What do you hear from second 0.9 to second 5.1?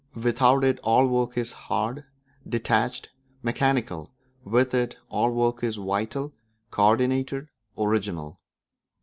work is hard, detached, mechanical; with it